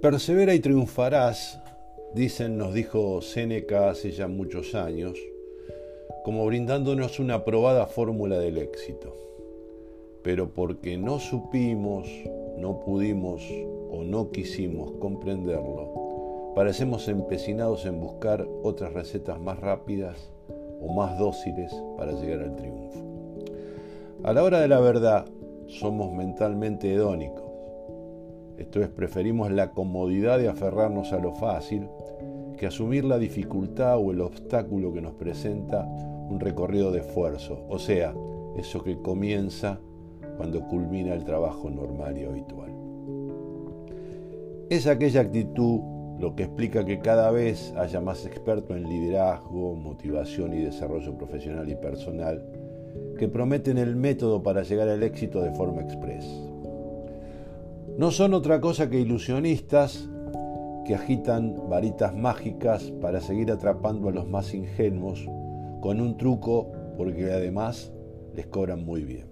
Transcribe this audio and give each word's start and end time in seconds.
Persevera 0.00 0.54
y 0.54 0.60
triunfarás, 0.60 1.58
dicen, 2.14 2.56
nos 2.56 2.72
dijo 2.72 3.20
Séneca 3.20 3.90
hace 3.90 4.12
ya 4.12 4.28
muchos 4.28 4.76
años, 4.76 5.18
como 6.24 6.46
brindándonos 6.46 7.18
una 7.18 7.44
probada 7.44 7.84
fórmula 7.86 8.38
del 8.38 8.58
éxito. 8.58 9.12
Pero 10.22 10.50
porque 10.50 10.96
no 10.96 11.18
supimos, 11.18 12.06
no 12.58 12.78
pudimos 12.78 13.42
o 13.90 14.04
no 14.04 14.30
quisimos 14.30 14.92
comprenderlo, 15.00 16.52
parecemos 16.54 17.08
empecinados 17.08 17.84
en 17.84 17.98
buscar 17.98 18.46
otras 18.62 18.92
recetas 18.92 19.40
más 19.40 19.58
rápidas 19.58 20.30
o 20.80 20.92
más 20.92 21.18
dóciles 21.18 21.74
para 21.96 22.12
llegar 22.12 22.42
al 22.42 22.54
triunfo. 22.54 23.00
A 24.22 24.32
la 24.32 24.44
hora 24.44 24.60
de 24.60 24.68
la 24.68 24.78
verdad, 24.78 25.26
somos 25.66 26.12
mentalmente 26.12 26.94
hedónicos 26.94 27.47
esto 28.68 28.82
es, 28.82 28.88
preferimos 28.90 29.50
la 29.50 29.70
comodidad 29.70 30.38
de 30.38 30.46
aferrarnos 30.46 31.14
a 31.14 31.18
lo 31.18 31.32
fácil 31.32 31.88
que 32.58 32.66
asumir 32.66 33.02
la 33.02 33.16
dificultad 33.16 33.96
o 33.96 34.10
el 34.10 34.20
obstáculo 34.20 34.92
que 34.92 35.00
nos 35.00 35.14
presenta 35.14 35.86
un 36.28 36.38
recorrido 36.38 36.92
de 36.92 36.98
esfuerzo, 36.98 37.64
o 37.70 37.78
sea, 37.78 38.14
eso 38.58 38.84
que 38.84 39.00
comienza 39.00 39.80
cuando 40.36 40.68
culmina 40.68 41.14
el 41.14 41.24
trabajo 41.24 41.70
normal 41.70 42.18
y 42.18 42.24
habitual. 42.24 42.70
Es 44.68 44.86
aquella 44.86 45.22
actitud 45.22 45.80
lo 46.18 46.36
que 46.36 46.42
explica 46.42 46.84
que 46.84 46.98
cada 46.98 47.30
vez 47.30 47.72
haya 47.74 48.02
más 48.02 48.26
expertos 48.26 48.76
en 48.76 48.86
liderazgo, 48.86 49.76
motivación 49.76 50.52
y 50.52 50.64
desarrollo 50.64 51.16
profesional 51.16 51.70
y 51.70 51.74
personal 51.74 52.44
que 53.18 53.28
prometen 53.28 53.78
el 53.78 53.96
método 53.96 54.42
para 54.42 54.62
llegar 54.62 54.90
al 54.90 55.02
éxito 55.02 55.40
de 55.40 55.52
forma 55.52 55.80
expresa 55.80 56.57
no 57.98 58.12
son 58.12 58.32
otra 58.32 58.60
cosa 58.60 58.88
que 58.88 59.00
ilusionistas 59.00 60.08
que 60.86 60.94
agitan 60.94 61.68
varitas 61.68 62.14
mágicas 62.14 62.92
para 63.02 63.20
seguir 63.20 63.50
atrapando 63.50 64.08
a 64.08 64.12
los 64.12 64.28
más 64.28 64.54
ingenuos 64.54 65.28
con 65.80 66.00
un 66.00 66.16
truco 66.16 66.70
porque 66.96 67.24
además 67.32 67.92
les 68.36 68.46
cobran 68.46 68.84
muy 68.84 69.02
bien. 69.02 69.26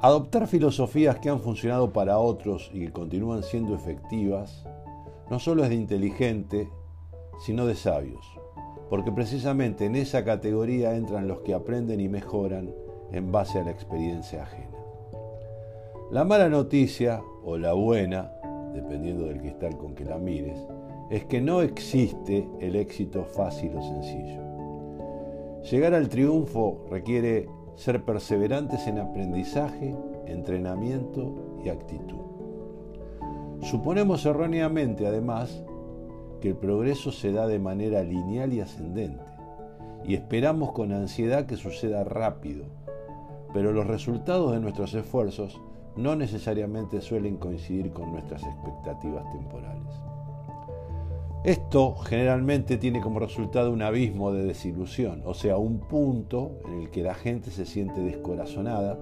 Adoptar 0.00 0.46
filosofías 0.46 1.18
que 1.18 1.28
han 1.28 1.40
funcionado 1.40 1.92
para 1.92 2.18
otros 2.18 2.70
y 2.72 2.86
que 2.86 2.92
continúan 2.92 3.42
siendo 3.42 3.74
efectivas 3.74 4.64
no 5.30 5.38
solo 5.38 5.64
es 5.64 5.68
de 5.68 5.74
inteligente, 5.74 6.70
sino 7.44 7.66
de 7.66 7.74
sabios, 7.74 8.24
porque 8.88 9.12
precisamente 9.12 9.84
en 9.84 9.94
esa 9.94 10.24
categoría 10.24 10.96
entran 10.96 11.28
los 11.28 11.40
que 11.40 11.52
aprenden 11.52 12.00
y 12.00 12.08
mejoran 12.08 12.74
en 13.12 13.30
base 13.30 13.58
a 13.58 13.64
la 13.64 13.72
experiencia 13.72 14.44
ajena. 14.44 14.67
La 16.10 16.24
mala 16.24 16.48
noticia, 16.48 17.22
o 17.44 17.58
la 17.58 17.74
buena, 17.74 18.32
dependiendo 18.72 19.26
del 19.26 19.42
cristal 19.42 19.76
con 19.76 19.94
que 19.94 20.06
la 20.06 20.16
mires, 20.16 20.58
es 21.10 21.26
que 21.26 21.42
no 21.42 21.60
existe 21.60 22.48
el 22.60 22.76
éxito 22.76 23.24
fácil 23.24 23.76
o 23.76 23.82
sencillo. 23.82 24.40
Llegar 25.70 25.92
al 25.92 26.08
triunfo 26.08 26.86
requiere 26.90 27.46
ser 27.74 28.06
perseverantes 28.06 28.86
en 28.86 29.00
aprendizaje, 29.00 29.94
entrenamiento 30.24 31.60
y 31.62 31.68
actitud. 31.68 32.24
Suponemos 33.60 34.24
erróneamente, 34.24 35.06
además, 35.06 35.62
que 36.40 36.48
el 36.48 36.56
progreso 36.56 37.12
se 37.12 37.32
da 37.32 37.46
de 37.46 37.58
manera 37.58 38.02
lineal 38.02 38.54
y 38.54 38.62
ascendente, 38.62 39.24
y 40.04 40.14
esperamos 40.14 40.72
con 40.72 40.90
ansiedad 40.92 41.44
que 41.44 41.56
suceda 41.56 42.02
rápido, 42.02 42.64
pero 43.52 43.72
los 43.72 43.86
resultados 43.86 44.52
de 44.52 44.60
nuestros 44.60 44.94
esfuerzos 44.94 45.60
no 45.98 46.14
necesariamente 46.14 47.00
suelen 47.00 47.38
coincidir 47.38 47.90
con 47.90 48.12
nuestras 48.12 48.44
expectativas 48.44 49.28
temporales. 49.32 49.92
Esto 51.42 51.96
generalmente 51.96 52.76
tiene 52.76 53.00
como 53.00 53.18
resultado 53.18 53.72
un 53.72 53.82
abismo 53.82 54.32
de 54.32 54.44
desilusión, 54.44 55.22
o 55.24 55.34
sea, 55.34 55.56
un 55.56 55.80
punto 55.80 56.60
en 56.66 56.82
el 56.82 56.90
que 56.90 57.02
la 57.02 57.14
gente 57.14 57.50
se 57.50 57.66
siente 57.66 58.00
descorazonada 58.00 58.96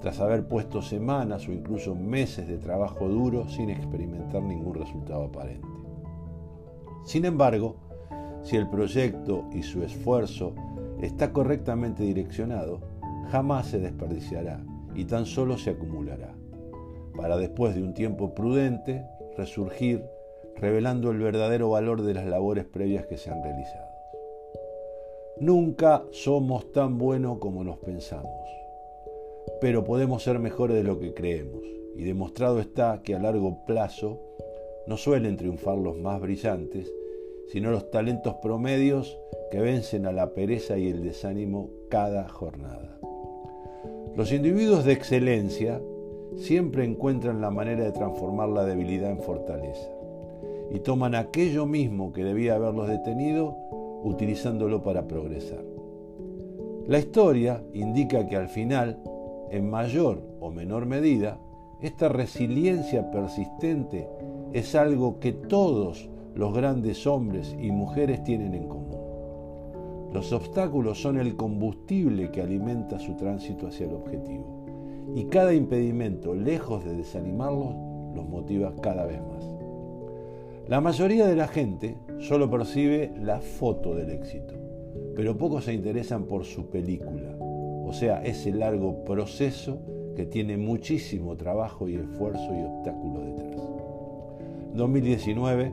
tras 0.00 0.18
haber 0.18 0.48
puesto 0.48 0.82
semanas 0.82 1.46
o 1.48 1.52
incluso 1.52 1.94
meses 1.94 2.48
de 2.48 2.58
trabajo 2.58 3.08
duro 3.08 3.48
sin 3.48 3.70
experimentar 3.70 4.42
ningún 4.42 4.74
resultado 4.74 5.24
aparente. 5.24 5.68
Sin 7.04 7.24
embargo, 7.26 7.76
si 8.42 8.56
el 8.56 8.68
proyecto 8.68 9.44
y 9.52 9.62
su 9.62 9.84
esfuerzo 9.84 10.52
está 11.00 11.32
correctamente 11.32 12.02
direccionado, 12.02 12.80
jamás 13.30 13.66
se 13.66 13.78
desperdiciará 13.78 14.60
y 14.94 15.04
tan 15.04 15.26
solo 15.26 15.58
se 15.58 15.70
acumulará, 15.70 16.34
para 17.16 17.36
después 17.36 17.74
de 17.74 17.82
un 17.82 17.94
tiempo 17.94 18.34
prudente 18.34 19.04
resurgir 19.36 20.04
revelando 20.56 21.10
el 21.10 21.18
verdadero 21.18 21.70
valor 21.70 22.02
de 22.02 22.14
las 22.14 22.26
labores 22.26 22.64
previas 22.64 23.06
que 23.06 23.16
se 23.16 23.30
han 23.30 23.42
realizado. 23.42 23.88
Nunca 25.40 26.04
somos 26.12 26.70
tan 26.72 26.96
buenos 26.96 27.38
como 27.38 27.64
nos 27.64 27.78
pensamos, 27.78 28.48
pero 29.60 29.84
podemos 29.84 30.22
ser 30.22 30.38
mejores 30.38 30.76
de 30.76 30.84
lo 30.84 30.98
que 31.00 31.12
creemos, 31.12 31.62
y 31.96 32.04
demostrado 32.04 32.60
está 32.60 33.02
que 33.02 33.14
a 33.14 33.18
largo 33.18 33.64
plazo 33.66 34.20
no 34.86 34.96
suelen 34.96 35.36
triunfar 35.36 35.78
los 35.78 35.96
más 35.98 36.20
brillantes, 36.20 36.92
sino 37.48 37.70
los 37.70 37.90
talentos 37.90 38.34
promedios 38.42 39.18
que 39.50 39.60
vencen 39.60 40.06
a 40.06 40.12
la 40.12 40.34
pereza 40.34 40.78
y 40.78 40.88
el 40.88 41.02
desánimo 41.02 41.70
cada 41.88 42.28
jornada. 42.28 42.98
Los 44.16 44.32
individuos 44.32 44.84
de 44.84 44.92
excelencia 44.92 45.80
siempre 46.36 46.84
encuentran 46.84 47.40
la 47.40 47.50
manera 47.50 47.84
de 47.84 47.90
transformar 47.90 48.48
la 48.48 48.64
debilidad 48.64 49.10
en 49.10 49.18
fortaleza 49.18 49.88
y 50.70 50.78
toman 50.78 51.16
aquello 51.16 51.66
mismo 51.66 52.12
que 52.12 52.22
debía 52.22 52.54
haberlos 52.54 52.88
detenido 52.88 53.56
utilizándolo 54.04 54.82
para 54.82 55.08
progresar. 55.08 55.64
La 56.86 56.98
historia 56.98 57.64
indica 57.72 58.26
que 58.28 58.36
al 58.36 58.48
final, 58.48 58.98
en 59.50 59.68
mayor 59.68 60.22
o 60.38 60.50
menor 60.50 60.86
medida, 60.86 61.40
esta 61.80 62.08
resiliencia 62.08 63.10
persistente 63.10 64.08
es 64.52 64.76
algo 64.76 65.18
que 65.18 65.32
todos 65.32 66.08
los 66.36 66.54
grandes 66.54 67.06
hombres 67.06 67.56
y 67.60 67.72
mujeres 67.72 68.22
tienen 68.22 68.54
en 68.54 68.68
común. 68.68 68.93
Los 70.14 70.32
obstáculos 70.32 71.02
son 71.02 71.18
el 71.18 71.34
combustible 71.34 72.30
que 72.30 72.40
alimenta 72.40 73.00
su 73.00 73.16
tránsito 73.16 73.66
hacia 73.66 73.86
el 73.86 73.94
objetivo. 73.94 74.64
Y 75.16 75.24
cada 75.24 75.52
impedimento, 75.52 76.36
lejos 76.36 76.84
de 76.84 76.96
desanimarlos, 76.96 77.74
los 78.14 78.24
motiva 78.24 78.72
cada 78.80 79.06
vez 79.06 79.20
más. 79.20 79.44
La 80.68 80.80
mayoría 80.80 81.26
de 81.26 81.34
la 81.34 81.48
gente 81.48 81.98
solo 82.20 82.48
percibe 82.48 83.12
la 83.20 83.40
foto 83.40 83.96
del 83.96 84.10
éxito, 84.10 84.54
pero 85.16 85.36
pocos 85.36 85.64
se 85.64 85.74
interesan 85.74 86.26
por 86.26 86.44
su 86.44 86.70
película, 86.70 87.36
o 87.40 87.92
sea, 87.92 88.22
ese 88.22 88.52
largo 88.52 89.04
proceso 89.04 89.80
que 90.14 90.26
tiene 90.26 90.56
muchísimo 90.56 91.36
trabajo 91.36 91.88
y 91.88 91.96
esfuerzo 91.96 92.54
y 92.54 92.62
obstáculo 92.62 93.20
detrás. 93.20 93.60
2019 94.74 95.72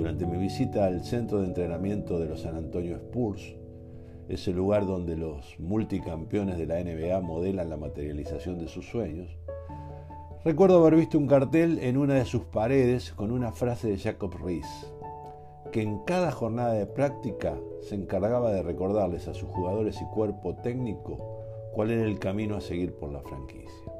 durante 0.00 0.24
mi 0.24 0.38
visita 0.38 0.86
al 0.86 1.04
centro 1.04 1.42
de 1.42 1.48
entrenamiento 1.48 2.18
de 2.18 2.26
los 2.26 2.40
San 2.40 2.56
Antonio 2.56 2.96
Spurs, 2.96 3.54
ese 4.30 4.50
lugar 4.50 4.86
donde 4.86 5.14
los 5.14 5.60
multicampeones 5.60 6.56
de 6.56 6.64
la 6.64 6.82
NBA 6.82 7.20
modelan 7.20 7.68
la 7.68 7.76
materialización 7.76 8.58
de 8.58 8.66
sus 8.66 8.88
sueños, 8.88 9.28
recuerdo 10.42 10.78
haber 10.78 10.96
visto 10.96 11.18
un 11.18 11.26
cartel 11.26 11.78
en 11.80 11.98
una 11.98 12.14
de 12.14 12.24
sus 12.24 12.44
paredes 12.44 13.12
con 13.12 13.30
una 13.30 13.52
frase 13.52 13.88
de 13.88 13.98
Jacob 13.98 14.34
Rees, 14.42 14.90
que 15.70 15.82
en 15.82 15.98
cada 16.04 16.32
jornada 16.32 16.72
de 16.72 16.86
práctica 16.86 17.58
se 17.82 17.94
encargaba 17.94 18.52
de 18.52 18.62
recordarles 18.62 19.28
a 19.28 19.34
sus 19.34 19.50
jugadores 19.50 20.00
y 20.00 20.06
cuerpo 20.14 20.56
técnico 20.62 21.42
cuál 21.74 21.90
era 21.90 22.04
el 22.04 22.18
camino 22.18 22.56
a 22.56 22.62
seguir 22.62 22.94
por 22.94 23.12
la 23.12 23.20
franquicia. 23.20 23.92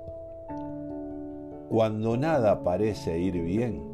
Cuando 1.69 2.17
nada 2.17 2.65
parece 2.65 3.19
ir 3.19 3.35
bien, 3.43 3.90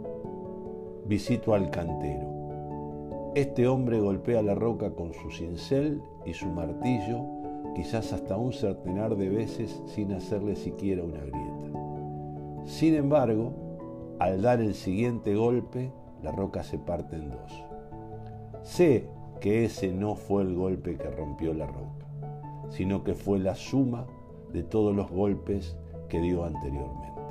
visito 1.07 1.55
al 1.55 1.71
cantero. 1.71 3.33
Este 3.35 3.69
hombre 3.69 4.01
golpea 4.01 4.43
la 4.43 4.55
roca 4.55 4.91
con 4.91 5.13
su 5.13 5.31
cincel 5.31 6.03
y 6.25 6.33
su 6.33 6.47
martillo, 6.47 7.23
quizás 7.75 8.13
hasta 8.13 8.37
un 8.37 8.53
centenar 8.53 9.17
de 9.17 9.29
veces 9.29 9.83
sin 9.87 10.13
hacerle 10.13 10.57
siquiera 10.57 11.05
una 11.05 11.21
grieta. 11.21 12.65
Sin 12.65 12.95
embargo, 12.95 13.53
al 14.19 14.43
dar 14.43 14.61
el 14.61 14.75
siguiente 14.75 15.35
golpe, 15.35 15.93
la 16.23 16.33
roca 16.33 16.63
se 16.63 16.79
parte 16.79 17.17
en 17.17 17.31
dos. 17.31 17.65
Sé 18.63 19.09
que 19.41 19.65
ese 19.65 19.93
no 19.93 20.15
fue 20.15 20.43
el 20.43 20.55
golpe 20.55 20.97
que 20.97 21.11
rompió 21.11 21.53
la 21.55 21.67
roca, 21.67 22.07
sino 22.71 23.05
que 23.05 23.15
fue 23.15 23.39
la 23.39 23.55
suma 23.55 24.07
de 24.53 24.63
todos 24.63 24.97
los 24.97 25.11
golpes 25.11 25.77
que 26.09 26.21
dio 26.21 26.45
anteriormente. 26.45 27.26